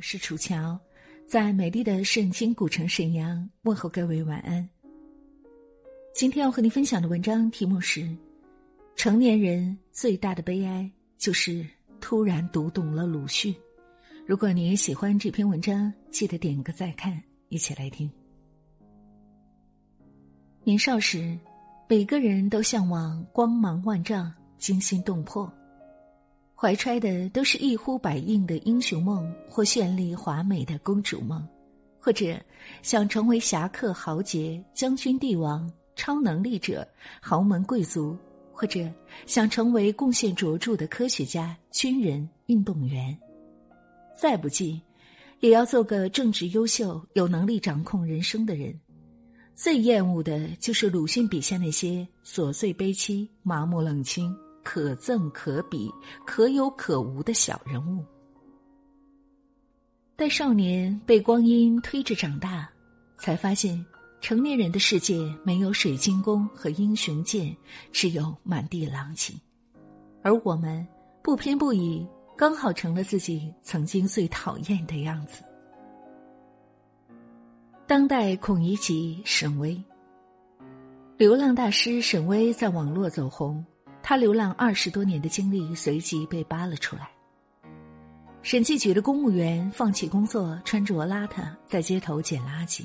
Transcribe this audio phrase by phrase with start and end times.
[0.00, 0.78] 是楚乔，
[1.26, 4.66] 在美丽的盛京古城沈阳问候各位晚安。
[6.14, 8.08] 今天要和你分享的文章题目是：
[8.96, 11.64] 成年人最大的悲哀就是
[12.00, 13.54] 突然读懂了鲁迅。
[14.26, 18.10] 如果你也喜欢这篇文章，记得点个再看，一起来听。
[20.64, 21.38] 年少时，
[21.88, 25.52] 每个人都向往光芒万丈、惊心动魄。
[26.60, 31.42] 怀揣的都是一呼百应的英雄梦，或绚丽华美的公主梦，
[31.98, 32.38] 或者
[32.82, 36.86] 想成为侠客豪杰、将军帝王、超能力者、
[37.18, 38.14] 豪门贵族，
[38.52, 38.86] 或者
[39.24, 43.18] 想成为贡献卓著的科学家、军人、运动员。
[44.14, 44.78] 再不济，
[45.38, 48.78] 也要做个正直优秀、有能力掌控人生的人。
[49.54, 54.36] 最厌恶的就是鲁迅笔下那些琐碎悲戚、麻木冷清。
[54.62, 55.92] 可憎可鄙、
[56.26, 58.04] 可有可无的小人物。
[60.16, 62.68] 待少年被光阴推着长大，
[63.16, 63.84] 才发现
[64.20, 67.56] 成年人的世界没有水晶宫和英雄剑，
[67.90, 69.32] 只有满地狼藉。
[70.22, 70.86] 而我们
[71.22, 72.06] 不偏不倚，
[72.36, 75.42] 刚好成了自己曾经最讨厌的样子。
[77.86, 79.82] 当代孔乙己沈巍，
[81.16, 83.64] 流浪大师沈巍在网络走红。
[84.02, 87.10] 他流浪二十多年的经历随即被扒了出来。
[88.42, 92.84] 审计局的公务员放弃工作，穿着邋遢，在街头捡垃圾。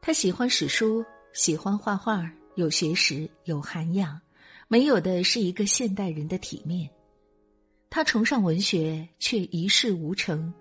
[0.00, 1.04] 他喜欢史书，
[1.34, 4.18] 喜欢画画，有学识，有涵养，
[4.68, 6.88] 没有的是一个现代人的体面。
[7.90, 10.52] 他崇尚文学，却一事无成；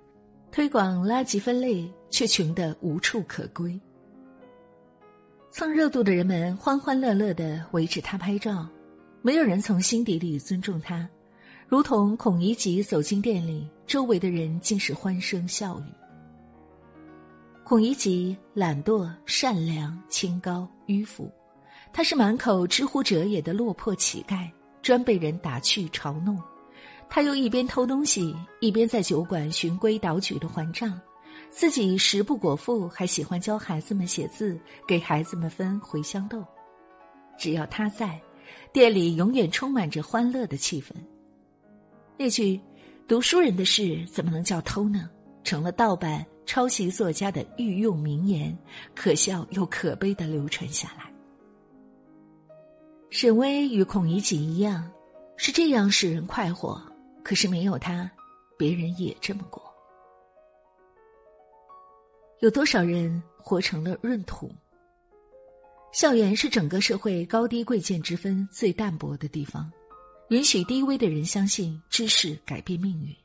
[0.51, 3.79] 推广垃圾分类，却穷得无处可归。
[5.49, 8.67] 蹭热度的人们欢欢乐乐的围着他拍照。
[9.25, 11.09] 没有人从心底里尊重他，
[11.67, 15.83] 如同孔乙己走进店里，周围的人竟是欢声笑语。
[17.63, 21.27] 孔乙己懒惰、善良、清高、迂腐，
[21.91, 24.47] 他是满口知乎者也的落魄乞丐，
[24.83, 26.39] 专被人打趣嘲弄。
[27.09, 31.01] 他又一边偷东西，一边在酒馆循规蹈矩的还账，
[31.49, 34.55] 自己食不果腹，还喜欢教孩子们写字，
[34.87, 36.45] 给孩子们分茴香豆。
[37.39, 38.21] 只要他在。
[38.71, 40.91] 店里永远充满着欢乐的气氛。
[42.17, 42.59] 那句
[43.07, 45.09] “读书人的事怎么能叫偷呢？”
[45.43, 48.57] 成了盗版抄袭作家的御用名言，
[48.95, 51.11] 可笑又可悲的流传下来。
[53.11, 54.91] 沈巍与孔乙己一样，
[55.37, 56.81] 是这样使人快活。
[57.23, 58.09] 可是没有他，
[58.57, 59.63] 别人也这么过。
[62.39, 64.51] 有多少人活成了闰土？
[65.95, 69.71] 校园是整个社会高低贵贱之分最淡薄的地方，
[70.27, 73.15] 允许低微的人相信知识改变命运。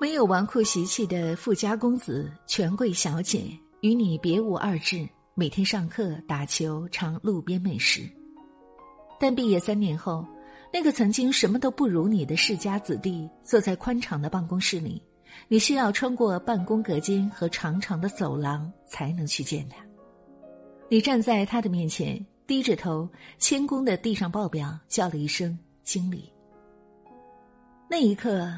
[0.00, 8.10] 没有纨绔习气的富家公子、权贵小姐与你别无二致，每天上课、打球、尝路边美食。
[9.20, 10.26] 但毕业三年后，
[10.72, 15.00] 那个曾经什么都不如你的世家子弟，坐在宽敞的办公室里，
[15.46, 19.76] 你需要穿过办公隔间和长长的走廊才能去见他。
[20.92, 23.08] 你站在他的面前，低着头，
[23.38, 26.30] 谦恭的递上报表，叫了一声“经理”。
[27.88, 28.52] 那一刻，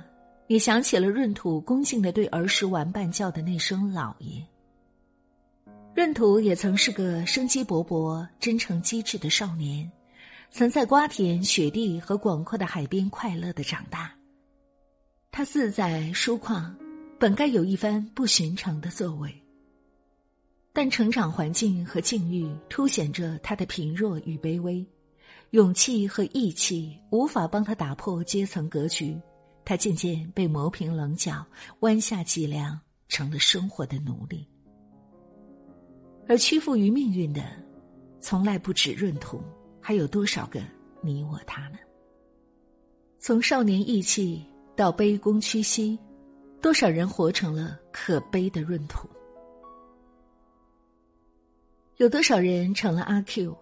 [0.49, 4.45] 你想起了闰土恭敬的对儿时玩伴叫的那声“老爷”。
[5.95, 9.89] 闰土也曾是个生机勃勃、真诚机智的少年，
[10.51, 14.13] 曾在瓜田、雪地和广阔的海边快乐的长大。
[15.31, 16.69] 他自在疏旷，
[17.17, 19.33] 本该有一番不寻常的作为。
[20.77, 24.85] 但成长环境和境遇凸显着他的贫弱与卑微，
[25.51, 29.17] 勇气和义气无法帮他打破阶层格局，
[29.65, 31.47] 他渐渐被磨平棱角，
[31.81, 32.77] 弯下脊梁，
[33.09, 34.45] 成了生活的奴隶。
[36.27, 37.45] 而屈服于命运的，
[38.21, 39.41] 从来不止闰土，
[39.81, 40.61] 还有多少个
[41.01, 41.79] 你我他呢？
[43.21, 44.45] 从少年义气
[44.75, 45.97] 到卑躬屈膝，
[46.61, 49.09] 多少人活成了可悲的闰土？
[51.99, 53.57] 有多少人成了阿 Q？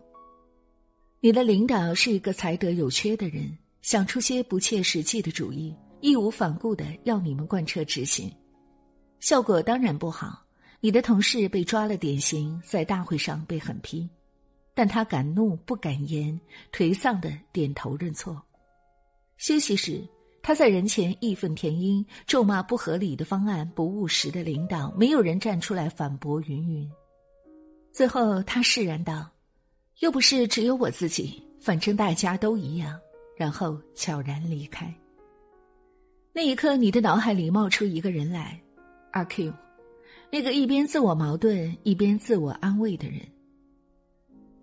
[1.20, 8.34] 你的领导是一个才德有缺的人，想出些不切实际的主意，义无反顾的要你们贯彻执行，
[9.20, 10.42] 效果当然不好。
[10.80, 14.08] 你的同事被抓了典型，在大会上被狠批，
[14.72, 16.40] 但他敢怒不敢言，
[16.72, 18.42] 颓丧的点头认错。
[19.36, 20.02] 休息时，
[20.42, 26.90] 他在人前义愤填膺，咒骂不合理的方案、不务实的领导，没有人站出来反驳，云云。
[27.92, 29.30] 最后，他释然道
[30.00, 32.98] ：“又不是只有我自己，反正大家都一样。”
[33.36, 34.92] 然后悄然离开。
[36.32, 38.60] 那一刻，你的脑海里冒出一个人来，
[39.10, 39.52] 阿 Q，
[40.30, 43.20] 那个一边自我矛盾一边自我安慰的人。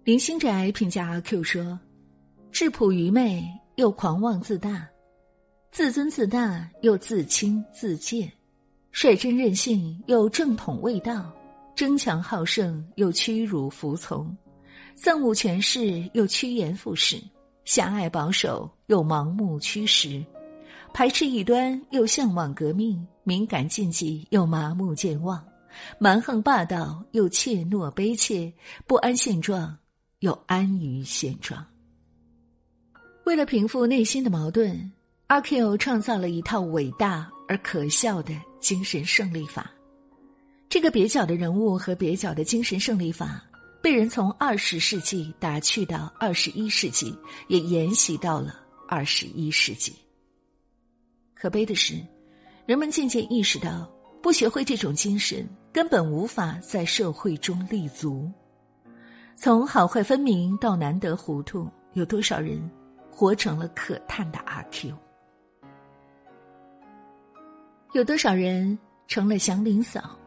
[0.04, 1.80] 林心宅评价阿 Q 说
[2.52, 3.44] ：“质朴愚昧
[3.76, 4.88] 又狂妄自大，
[5.72, 8.32] 自尊自大又自轻自贱，
[8.92, 11.32] 率真任性又正统未到，
[11.80, 14.36] 争强好胜又屈辱服从，
[14.98, 17.18] 憎恶权势又趋炎附势。”
[17.64, 20.22] 狭隘保守又盲目驱使，
[20.94, 25.42] 排斥异端又向往革命，敏感禁忌又麻木健忘，
[25.98, 28.54] 蛮横霸道又怯懦卑怯，
[28.86, 29.78] 不安现状
[30.20, 31.66] 又安于现状。
[33.24, 34.92] 为了平复内心的矛盾，
[35.28, 39.72] 阿 Q 创造了一套伟大而可笑的精神胜利法。
[40.70, 43.44] 这个蹩脚的人物和蹩脚的精神胜利法。
[43.82, 47.18] 被人从二十世纪打趣到二十一世纪，
[47.48, 49.96] 也沿袭到了二十一世纪。
[51.34, 51.96] 可悲的是，
[52.66, 53.90] 人们渐渐意识到，
[54.22, 58.30] 不学会这种精神，根本无法在社会中立足。
[59.38, 62.60] 从好坏分明到难得糊涂，有多少人
[63.10, 64.94] 活成了可叹的阿 Q？
[67.94, 68.78] 有多少人
[69.08, 70.20] 成了祥林嫂？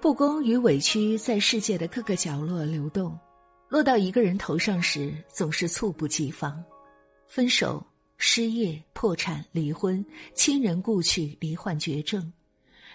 [0.00, 3.18] 不公与委屈在世界的各个角落流动，
[3.68, 6.62] 落到一个人头上时，总是猝不及防。
[7.26, 7.84] 分手、
[8.18, 10.04] 失业、破产、离婚、
[10.34, 12.32] 亲人故去、罹患绝症，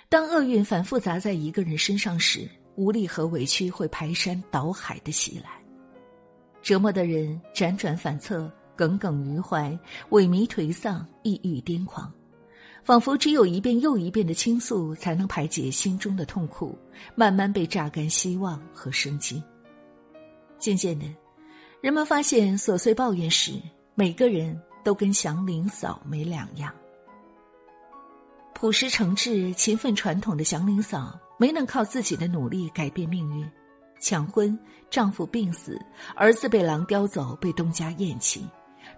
[0.10, 5.62] 当厄运反复砸在一个人身上时，无力和委屈会排山倒海的袭来，
[6.62, 9.78] 折磨的人辗转反侧，耿耿于怀，
[10.12, 12.12] 萎靡颓丧，抑郁癫狂。
[12.84, 16.78] 仿佛只有一遍又一遍的倾诉，才能排解心中的痛苦，
[17.16, 19.42] 慢慢被榨干希望和生机。
[20.58, 21.06] 渐渐的，
[21.80, 23.54] 人们发现琐碎抱怨时，
[23.94, 26.74] 每个人都跟祥林嫂没两样。
[28.54, 33.50] 朴实诚挚、勤奋传统的祥林嫂，没能靠自己的努力改变命运，
[34.00, 34.58] 抢婚，
[34.90, 35.80] 丈夫病死，
[36.16, 38.46] 儿子被狼叼走，被东家厌弃。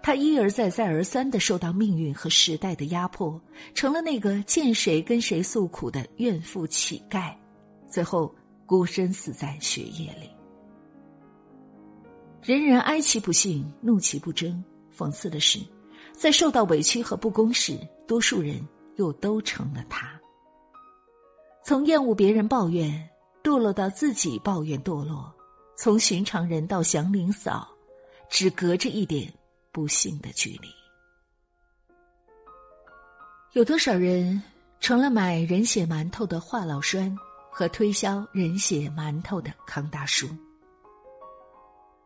[0.02, 3.40] 他一而再、再而三的受到命运和时代的压迫，
[3.74, 7.34] 成了那个见谁跟谁诉苦的怨妇乞丐，
[7.88, 8.34] 最后
[8.66, 10.30] 孤身死在血液里。
[12.42, 14.62] 人人哀其不幸，怒其不争。
[14.94, 15.58] 讽刺的是，
[16.12, 18.60] 在受到委屈和不公时，多数人
[18.96, 20.08] 又都成了他。
[21.64, 23.08] 从厌恶别人抱怨，
[23.42, 25.24] 堕落到自己抱怨堕落；
[25.76, 27.66] 从寻常人到祥林嫂，
[28.28, 29.32] 只隔着一点。
[29.74, 30.68] 不幸的距离，
[33.54, 34.40] 有多少人
[34.78, 37.12] 成了买人血馒头的华老栓
[37.50, 40.28] 和推销人血馒头的康大叔？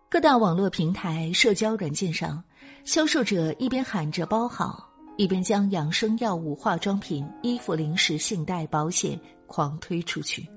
[0.09, 2.43] 各大网络平台、社交软件上，
[2.85, 10.49] 销售者一边喊着包好，一边将养生药物、化妆品、衣服、零食、信贷、保险狂推出去。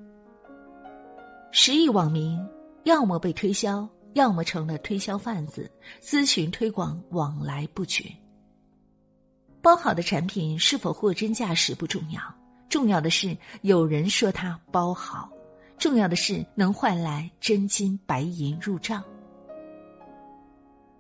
[1.52, 2.40] 十亿网民
[2.86, 3.86] 要么被推销。
[4.14, 5.70] 要么成了推销贩子，
[6.02, 8.06] 咨询推广往来不绝。
[9.62, 12.22] 包好的产品是否货真价实不重要，
[12.68, 15.30] 重要的是有人说它包好，
[15.78, 19.04] 重要的是能换来真金白银入账。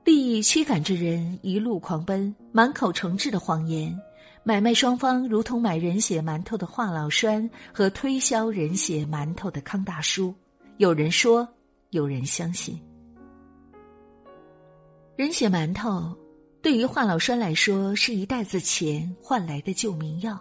[0.03, 3.95] 利益驱赶着人一路狂奔，满口诚挚的谎言，
[4.43, 10.33] 买卖双方如同买人血馒头的华老栓和推销人血馒头的康大叔。
[10.77, 11.47] 有人说，
[11.91, 12.79] 有人相信。
[15.21, 16.17] 人血馒头，
[16.63, 20.35] 对于华老栓来说是一袋子钱换来的救命药，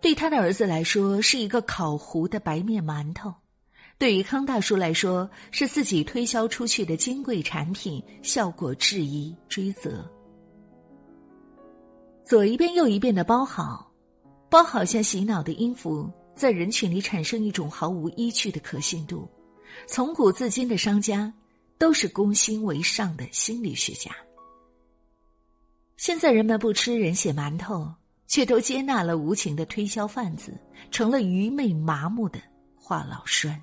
[0.00, 3.34] 对他的儿子来说是一个烤糊的白面馒头，
[3.98, 10.08] 对于康大叔来说是自己推销出去的金贵产品，效果质疑追责。
[12.24, 13.90] 左一遍右一遍的包好，
[14.48, 19.28] 包好像洗脑的音符，在人群里产生一种毫无依据的可信度。
[19.88, 21.34] 从古至今的商家。
[21.78, 24.10] 都是攻心为上的心理学家。
[25.96, 27.92] 现在人们不吃人血馒头，
[28.26, 30.58] 却都接纳了无情的推销贩子，
[30.90, 32.40] 成了愚昧麻木的
[32.76, 33.60] 话老栓。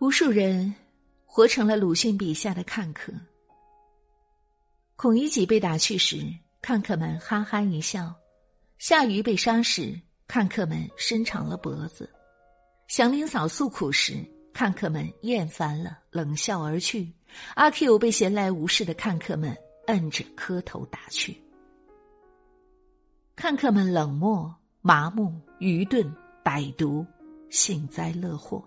[0.00, 0.74] 无数人
[1.24, 3.12] 活成了鲁迅笔下的看客。
[4.96, 6.22] 孔乙己被打去时，
[6.60, 8.14] 看客们哈哈一笑；
[8.78, 12.04] 夏禹被杀时，看客们伸长了脖子；
[12.88, 14.22] 祥林嫂诉苦时。
[14.56, 17.12] 看客们厌烦了，冷笑而去。
[17.56, 19.54] 阿 Q 被闲来无事的看客们
[19.88, 21.36] 摁着磕头打去。
[23.34, 26.10] 看客们冷漠、麻木、愚钝、
[26.42, 27.04] 歹毒、
[27.50, 28.66] 幸灾乐祸。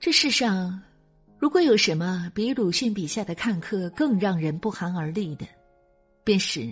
[0.00, 0.82] 这世上，
[1.38, 5.46] 如果有什么比鲁迅笔下的看客更让人不寒而栗的，
[6.24, 6.68] 便是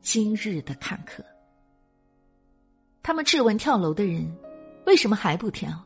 [0.00, 1.24] 今日的看客。
[3.00, 4.28] 他们质问跳楼的人
[4.86, 5.80] 为什么还不跳，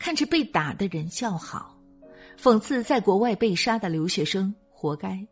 [0.00, 1.78] 看着被打的人叫好，
[2.40, 5.24] 讽刺在国外被杀的留学生活该，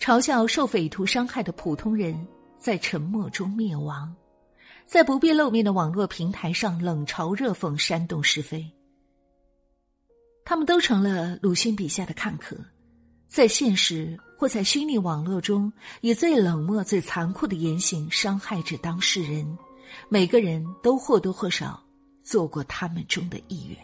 [0.00, 2.26] 嘲笑受匪徒伤害的普通人
[2.58, 4.12] 在沉默中灭亡，
[4.84, 8.68] 在不必露面的网络平台上冷嘲热讽、煽动是非。
[10.44, 12.56] 他们都成了鲁迅笔下的看客，
[13.28, 19.56] 在现实或在虚拟网络中，以最冷漠、最残酷的言行伤害着当事人。
[20.08, 21.80] 每个人都或多或少
[22.24, 23.78] 做过他们中的一员，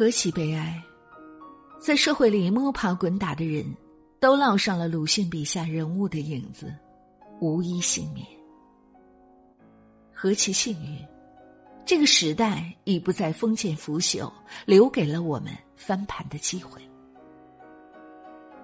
[0.00, 0.82] 何其悲哀！
[1.78, 3.62] 在社会里摸爬滚打的人，
[4.18, 6.74] 都烙上了鲁迅笔下人物的影子，
[7.38, 8.26] 无一幸免。
[10.10, 11.06] 何其幸运！
[11.84, 14.32] 这个时代已不再封建腐朽，
[14.64, 16.80] 留给了我们翻盘的机会。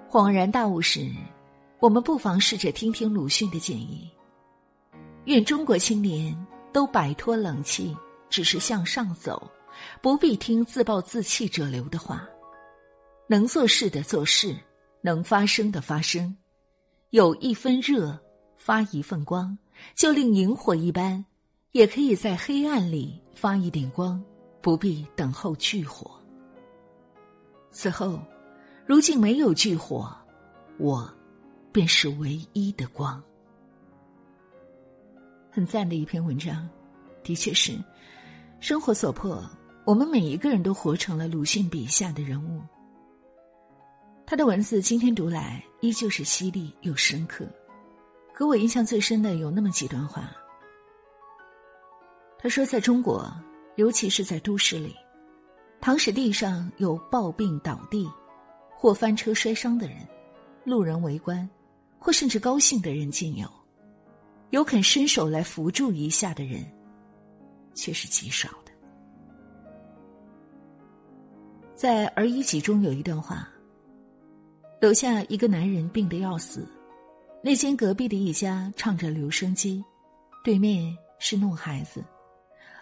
[0.09, 1.07] 恍然大悟时，
[1.81, 4.11] 我们不妨试着听听鲁迅的建议：
[5.27, 6.35] 愿中国青年
[6.73, 7.95] 都摆脱冷气，
[8.31, 9.47] 只是向上走，
[10.01, 12.29] 不必听自暴自弃者流的话。
[13.29, 14.57] 能做事的做事，
[15.01, 16.37] 能发声的发声，
[17.11, 18.19] 有一分热，
[18.57, 19.57] 发一份光，
[19.95, 21.25] 就令萤火一般。
[21.73, 24.23] 也可以在黑暗里发一点光，
[24.63, 26.11] 不必等候炬火。
[27.71, 28.19] 此后，
[28.87, 30.17] 如今没有炬火，
[30.79, 31.13] 我
[31.73, 33.23] 便是唯一的光。
[35.51, 36.67] 很赞的一篇文章，
[37.23, 37.79] 的确是，
[38.59, 39.45] 生活所迫，
[39.87, 42.61] 我们每一个人都活成了鲁迅笔下的人物。
[44.27, 47.47] 他的文字今天读来依旧是犀利又深刻，
[48.35, 50.29] 可我印象最深的有那么几段话。
[52.37, 53.33] 他说：“在中国，
[53.77, 54.93] 尤其是在都市里，
[55.81, 58.11] 倘使地上有暴病倒地，
[58.75, 59.99] 或翻车摔伤的人，
[60.65, 61.49] 路人围观，
[61.97, 63.49] 或甚至高兴的人尽有，
[64.51, 66.69] 有肯伸手来扶助一下的人，
[67.73, 68.49] 却是极少
[71.77, 73.47] 在《儿遗集》中有一段话：
[74.81, 76.67] 楼下一个男人病得要死，
[77.43, 79.85] 那间隔壁的一家唱着留声机，
[80.43, 82.03] 对面是弄孩子。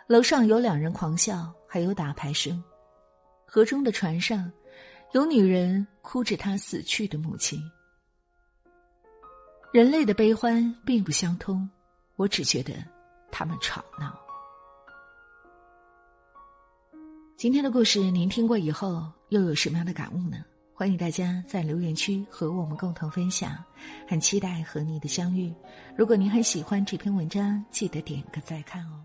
[0.06, 2.62] 楼上有两人狂笑，还有打牌声。
[3.44, 4.48] 河中的船上，
[5.10, 7.60] 有女人哭着她死去的母亲。
[9.72, 11.68] 人类的悲欢并不相通，
[12.14, 12.72] 我只觉得
[13.32, 14.23] 他们吵闹。
[17.36, 20.36] 今天的故事您听过以后，又有什么样的感悟呢？
[20.72, 23.62] 欢迎大家在留言区和我们共同分享，
[24.06, 25.52] 很期待和你的相遇。
[25.96, 29.04] 如果您很喜欢这篇文章，记得点个再看哦。